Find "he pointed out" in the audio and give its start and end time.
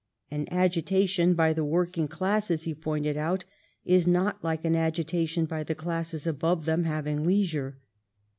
2.63-3.45